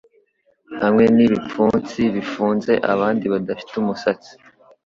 hamwe 0.81 1.05
n'ibipfunsi 1.15 1.99
bifunze 2.15 2.71
abandi 2.93 3.25
badafite 3.33 3.73
umusatsi 3.77 4.31